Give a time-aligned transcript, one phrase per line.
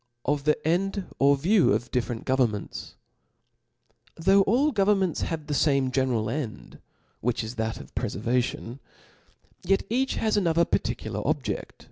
[0.25, 2.95] 'Of the End or View of different GovernmentSn.
[4.19, 6.79] nr^ HOUGH all governments have the feme * general end,
[7.19, 8.79] which is thatof preferv»tion,
[9.63, 10.33] yet each O F L A W S.
[10.33, 11.69] 221 each has another particular objed.